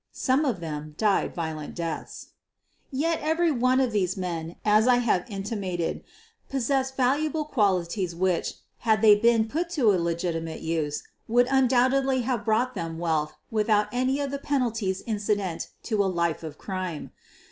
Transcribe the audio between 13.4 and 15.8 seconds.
without any of the penalties incident